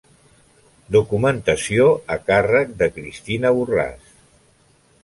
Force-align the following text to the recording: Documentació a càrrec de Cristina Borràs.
Documentació 0.95 1.85
a 2.17 2.17
càrrec 2.31 2.75
de 2.81 2.89
Cristina 2.97 3.57
Borràs. 3.61 4.15